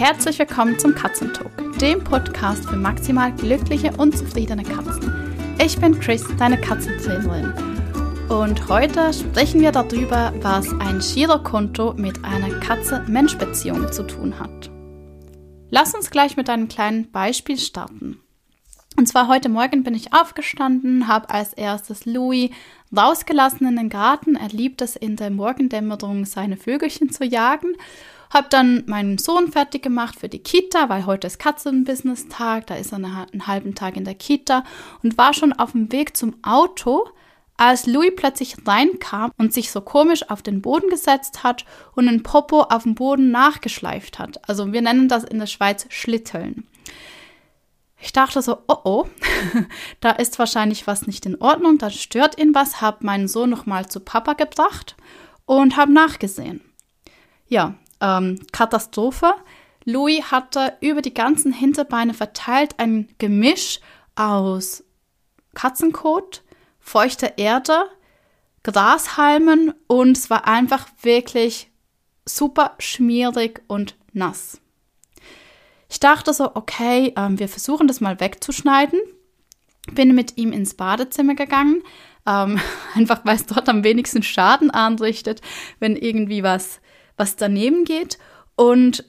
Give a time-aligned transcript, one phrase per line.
[0.00, 5.12] Herzlich willkommen zum Katzentalk, dem Podcast für maximal glückliche und zufriedene Katzen.
[5.62, 7.52] Ich bin Chris, deine Katzentrainerin.
[8.30, 14.70] Und heute sprechen wir darüber, was ein Girokonto mit einer Katze-Mensch-Beziehung zu tun hat.
[15.68, 18.22] Lass uns gleich mit einem kleinen Beispiel starten.
[18.96, 22.48] Und zwar heute Morgen bin ich aufgestanden, habe als erstes Louis
[22.96, 24.36] rausgelassen in den Garten.
[24.36, 27.74] Er liebt es in der Morgendämmerung, seine Vögelchen zu jagen.
[28.30, 32.92] Habe dann meinen Sohn fertig gemacht für die Kita, weil heute ist Katzenbusiness-Tag, da ist
[32.92, 34.64] er einen halben Tag in der Kita
[35.02, 37.08] und war schon auf dem Weg zum Auto,
[37.56, 42.22] als Louis plötzlich reinkam und sich so komisch auf den Boden gesetzt hat und ein
[42.22, 44.48] Popo auf dem Boden nachgeschleift hat.
[44.48, 46.66] Also wir nennen das in der Schweiz Schlitteln.
[48.00, 49.06] Ich dachte so, oh oh,
[50.00, 53.88] da ist wahrscheinlich was nicht in Ordnung, da stört ihn was, habe meinen Sohn nochmal
[53.88, 54.96] zu Papa gebracht
[55.44, 56.62] und habe nachgesehen.
[57.46, 59.34] Ja, ähm, Katastrophe.
[59.84, 63.80] Louis hatte über die ganzen Hinterbeine verteilt ein Gemisch
[64.14, 64.84] aus
[65.54, 66.42] Katzenkot,
[66.78, 67.84] feuchter Erde,
[68.62, 71.70] Grashalmen und es war einfach wirklich
[72.26, 74.60] super schmierig und nass.
[75.88, 79.00] Ich dachte so, okay, ähm, wir versuchen das mal wegzuschneiden.
[79.92, 81.82] Bin mit ihm ins Badezimmer gegangen,
[82.26, 82.60] ähm,
[82.94, 85.40] einfach weil es dort am wenigsten Schaden anrichtet,
[85.80, 86.80] wenn irgendwie was,
[87.20, 88.18] was daneben geht.
[88.56, 89.04] Und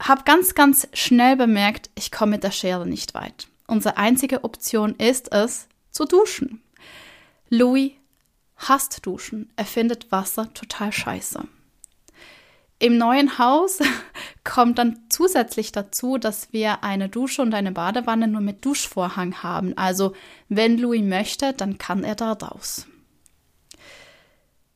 [0.00, 3.48] habe ganz, ganz schnell bemerkt, ich komme mit der Schere nicht weit.
[3.66, 6.60] Unsere einzige Option ist es, zu duschen.
[7.48, 7.92] Louis
[8.56, 9.52] hasst Duschen.
[9.56, 11.44] Er findet Wasser total scheiße.
[12.78, 13.78] Im neuen Haus
[14.44, 19.76] kommt dann zusätzlich dazu, dass wir eine Dusche und eine Badewanne nur mit Duschvorhang haben.
[19.78, 20.14] Also
[20.48, 22.86] wenn Louis möchte, dann kann er da raus.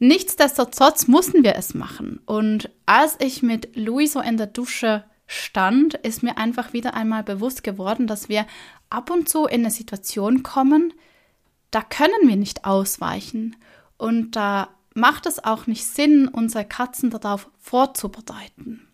[0.00, 2.20] Nichtsdestotrotz mussten wir es machen.
[2.24, 7.22] Und als ich mit Louis so in der Dusche stand, ist mir einfach wieder einmal
[7.22, 8.46] bewusst geworden, dass wir
[8.88, 10.94] ab und zu in eine Situation kommen,
[11.70, 13.56] da können wir nicht ausweichen.
[13.98, 18.88] Und da macht es auch nicht Sinn, unsere Katzen darauf vorzubereiten.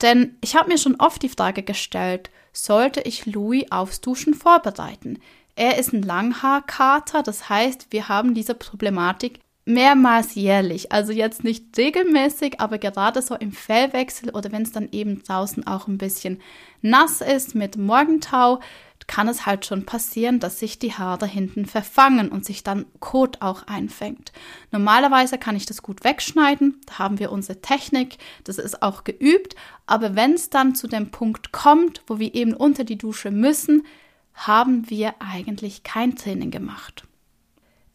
[0.00, 5.18] Denn ich habe mir schon oft die Frage gestellt, sollte ich Louis aufs Duschen vorbereiten?
[5.54, 10.90] Er ist ein Langhaarkater, das heißt, wir haben diese Problematik mehrmals jährlich.
[10.92, 15.66] Also jetzt nicht regelmäßig, aber gerade so im Fellwechsel oder wenn es dann eben draußen
[15.66, 16.40] auch ein bisschen
[16.80, 18.60] nass ist mit Morgentau,
[19.08, 23.40] kann es halt schon passieren, dass sich die Haare hinten verfangen und sich dann Kot
[23.40, 24.32] auch einfängt.
[24.70, 29.56] Normalerweise kann ich das gut wegschneiden, da haben wir unsere Technik, das ist auch geübt,
[29.86, 33.86] aber wenn es dann zu dem Punkt kommt, wo wir eben unter die Dusche müssen,
[34.34, 37.04] haben wir eigentlich kein Training gemacht.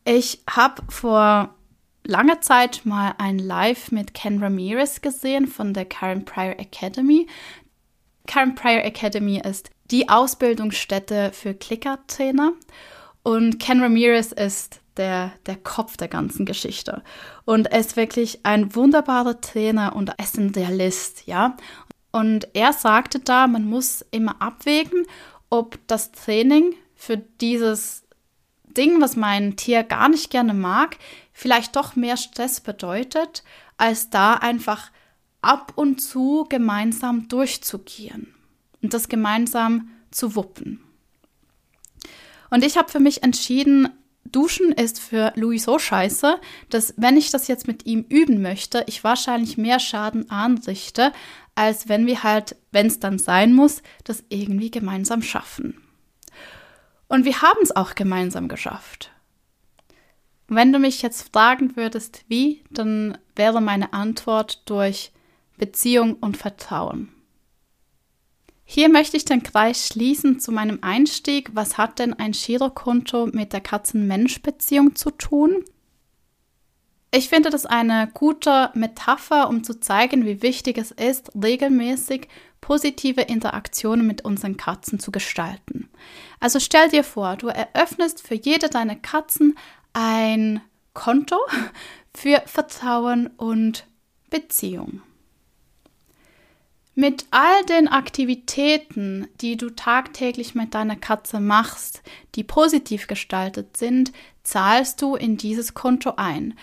[0.03, 1.53] Ich habe vor
[2.05, 7.27] langer Zeit mal ein Live mit Ken Ramirez gesehen von der Karen Pryor Academy.
[8.27, 12.53] Karen Pryor Academy ist die Ausbildungsstätte für Clicker-Trainer.
[13.23, 17.03] Und Ken Ramirez ist der, der Kopf der ganzen Geschichte.
[17.45, 21.57] Und er ist wirklich ein wunderbarer Trainer und ist ein Realist, ja.
[22.11, 25.05] Und er sagte da, man muss immer abwägen,
[25.49, 28.03] ob das Training für dieses
[28.77, 30.97] Ding, was mein Tier gar nicht gerne mag,
[31.33, 33.43] vielleicht doch mehr Stress bedeutet,
[33.77, 34.91] als da einfach
[35.41, 38.33] ab und zu gemeinsam durchzugehen
[38.81, 40.81] und das gemeinsam zu wuppen.
[42.49, 43.89] Und ich habe für mich entschieden,
[44.25, 46.39] Duschen ist für Louis so scheiße,
[46.69, 51.11] dass wenn ich das jetzt mit ihm üben möchte, ich wahrscheinlich mehr Schaden anrichte,
[51.55, 55.77] als wenn wir halt, wenn es dann sein muss, das irgendwie gemeinsam schaffen.
[57.07, 59.11] Und wir haben es auch gemeinsam geschafft.
[60.55, 65.11] Wenn du mich jetzt fragen würdest, wie, dann wäre meine Antwort durch
[65.57, 67.09] Beziehung und Vertrauen.
[68.65, 71.51] Hier möchte ich den Kreis schließen zu meinem Einstieg.
[71.53, 75.63] Was hat denn ein Girokonto mit der Katzen-Mensch-Beziehung zu tun?
[77.15, 82.27] Ich finde das eine gute Metapher, um zu zeigen, wie wichtig es ist, regelmäßig
[82.59, 85.89] positive Interaktionen mit unseren Katzen zu gestalten.
[86.39, 89.55] Also stell dir vor, du eröffnest für jede deiner Katzen
[89.93, 90.61] ein
[90.93, 91.37] Konto
[92.13, 93.87] für Vertrauen und
[94.29, 95.01] Beziehung.
[96.95, 102.03] Mit all den Aktivitäten, die du tagtäglich mit deiner Katze machst,
[102.35, 104.11] die positiv gestaltet sind,
[104.43, 106.53] zahlst du in dieses Konto ein.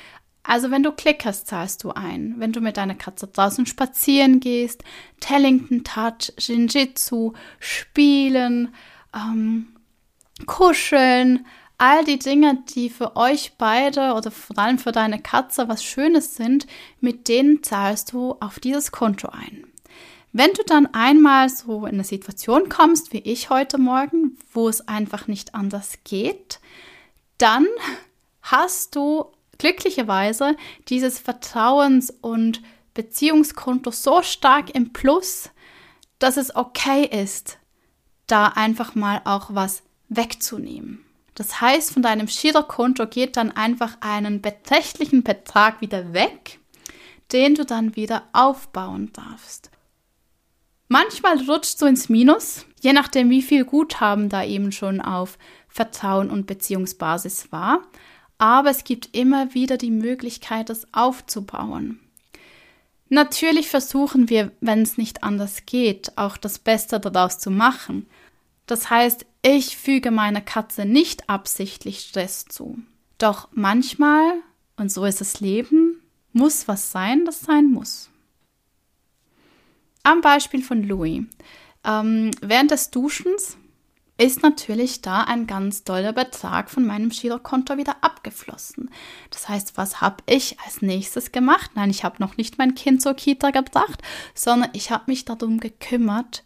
[0.45, 2.37] Also wenn du klickerst, zahlst du ein.
[2.39, 4.85] Wenn du mit deiner Katze draußen spazieren gehst,
[5.19, 8.73] Tellington Touch, Jinjitsu, Spielen,
[9.15, 9.75] ähm,
[10.47, 11.45] Kuscheln,
[11.81, 16.37] all die Dinge, die für euch beide oder vor allem für deine Katze was Schönes
[16.37, 16.67] sind,
[17.01, 19.65] mit denen zahlst du auf dieses Konto ein.
[20.33, 24.87] Wenn du dann einmal so in eine Situation kommst, wie ich heute Morgen, wo es
[24.87, 26.61] einfach nicht anders geht,
[27.39, 27.67] dann
[28.43, 30.57] hast du glücklicherweise
[30.89, 32.61] dieses Vertrauens- und
[32.93, 35.49] Beziehungskonto so stark im Plus,
[36.19, 37.59] dass es okay ist,
[38.27, 41.05] da einfach mal auch was wegzunehmen.
[41.35, 46.59] Das heißt, von deinem Girokonto geht dann einfach einen beträchtlichen Betrag wieder weg,
[47.33, 49.71] den du dann wieder aufbauen darfst.
[50.89, 55.39] Manchmal rutscht du ins Minus, je nachdem, wie viel Guthaben da eben schon auf
[55.69, 57.83] Vertrauen und Beziehungsbasis war.
[58.39, 62.01] Aber es gibt immer wieder die Möglichkeit, das aufzubauen.
[63.09, 68.09] Natürlich versuchen wir, wenn es nicht anders geht, auch das Beste daraus zu machen.
[68.71, 72.79] Das heißt, ich füge meiner Katze nicht absichtlich Stress zu.
[73.19, 74.35] Doch manchmal,
[74.77, 76.01] und so ist das Leben,
[76.33, 78.11] muss was sein, das sein muss.
[80.05, 81.25] Am Beispiel von Louis.
[81.83, 83.57] Ähm, während des Duschens
[84.19, 88.89] ist natürlich da ein ganz toller Betrag von meinem Girokonto wieder abgeflossen.
[89.31, 91.73] Das heißt, was habe ich als nächstes gemacht?
[91.75, 94.01] Nein, ich habe noch nicht mein Kind zur Kita gebracht,
[94.33, 96.45] sondern ich habe mich darum gekümmert,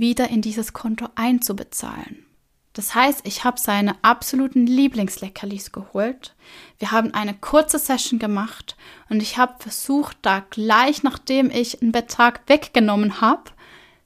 [0.00, 2.26] wieder in dieses Konto einzubezahlen.
[2.72, 6.34] Das heißt, ich habe seine absoluten Lieblingsleckerlis geholt.
[6.78, 8.76] Wir haben eine kurze Session gemacht
[9.08, 13.50] und ich habe versucht, da gleich nachdem ich einen Betrag weggenommen habe,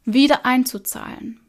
[0.05, 1.41] wieder einzuzahlen.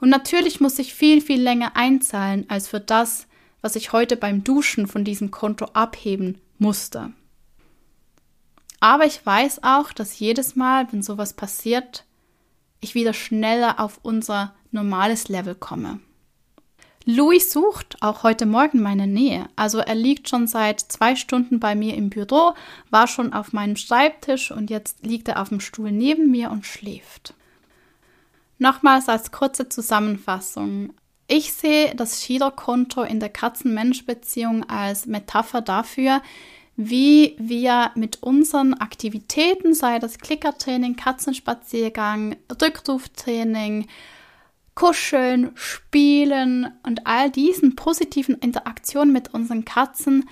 [0.00, 3.26] Und natürlich muss ich viel, viel länger einzahlen als für das,
[3.60, 7.12] was ich heute beim Duschen von diesem Konto abheben musste.
[8.80, 12.04] Aber ich weiß auch, dass jedes Mal, wenn sowas passiert,
[12.80, 16.00] ich wieder schneller auf unser normales Level komme.
[17.10, 19.48] Louis sucht auch heute Morgen meine Nähe.
[19.56, 22.52] Also er liegt schon seit zwei Stunden bei mir im Büro,
[22.90, 26.66] war schon auf meinem Schreibtisch und jetzt liegt er auf dem Stuhl neben mir und
[26.66, 27.32] schläft.
[28.58, 30.92] Nochmals als kurze Zusammenfassung.
[31.28, 36.20] Ich sehe das Schiederkonto in der Katzen-Mensch-Beziehung als Metapher dafür,
[36.80, 43.88] wie wir mit unseren Aktivitäten, sei das Klickertraining, Katzenspaziergang, Rückruftraining,
[44.76, 50.28] Kuscheln, Spielen und all diesen positiven Interaktionen mit unseren Katzen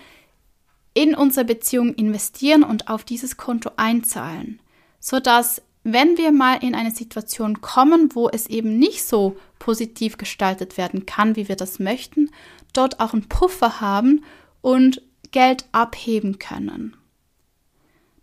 [0.94, 4.60] in unsere Beziehung investieren und auf dieses Konto einzahlen,
[5.00, 10.78] sodass wenn wir mal in eine Situation kommen, wo es eben nicht so positiv gestaltet
[10.78, 12.30] werden kann, wie wir das möchten,
[12.72, 14.22] dort auch einen Puffer haben
[14.62, 15.02] und
[15.36, 16.96] Geld abheben können.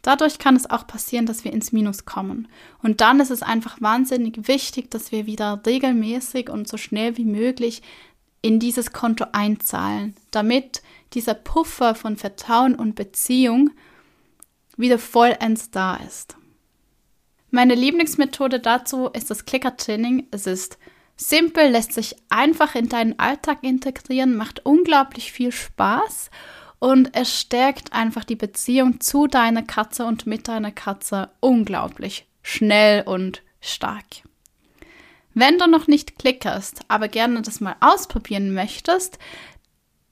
[0.01, 2.48] Dadurch kann es auch passieren, dass wir ins Minus kommen.
[2.81, 7.25] Und dann ist es einfach wahnsinnig wichtig, dass wir wieder regelmäßig und so schnell wie
[7.25, 7.83] möglich
[8.42, 10.81] in dieses Konto einzahlen, damit
[11.13, 13.69] dieser Puffer von Vertrauen und Beziehung
[14.75, 16.36] wieder vollends da ist.
[17.51, 20.30] Meine Lieblingsmethode dazu ist das Clicker-Training.
[20.31, 20.80] Es ist
[21.15, 26.31] simpel, lässt sich einfach in deinen Alltag integrieren, macht unglaublich viel Spaß
[26.83, 33.03] und es stärkt einfach die Beziehung zu deiner Katze und mit deiner Katze unglaublich schnell
[33.03, 34.03] und stark.
[35.33, 39.18] Wenn du noch nicht klickerst, aber gerne das mal ausprobieren möchtest,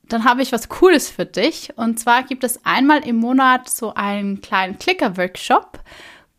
[0.08, 1.78] dann habe ich was Cooles für dich.
[1.78, 5.78] Und zwar gibt es einmal im Monat so einen kleinen Clicker-Workshop,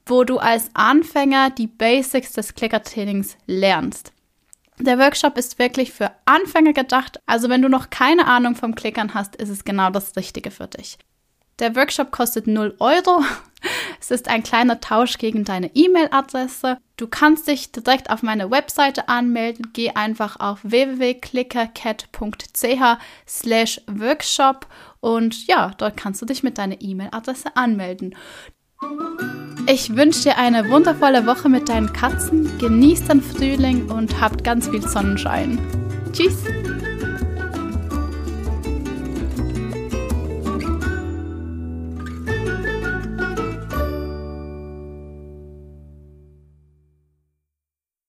[0.07, 4.15] wo du als Anfänger die Basics des Clicker-Trainings lernst.
[4.79, 9.15] Der Workshop ist wirklich für Anfänger gedacht, also wenn du noch keine Ahnung vom Klickern
[9.15, 10.99] hast, ist es genau das Richtige für dich.
[11.59, 13.23] Der Workshop kostet 0 Euro.
[14.01, 16.79] Es ist ein kleiner Tausch gegen deine E-Mail-Adresse.
[16.97, 19.71] Du kannst dich direkt auf meine Webseite anmelden.
[19.73, 22.99] Geh einfach auf www.clickercat.ch
[23.29, 24.67] slash Workshop
[24.99, 28.17] und ja, dort kannst du dich mit deiner E-Mail-Adresse anmelden.
[29.67, 34.69] Ich wünsche dir eine wundervolle Woche mit deinen Katzen, genießt den Frühling und habt ganz
[34.69, 35.59] viel Sonnenschein.
[36.13, 36.45] Tschüss!